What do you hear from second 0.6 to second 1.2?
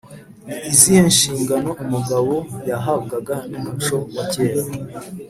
izihe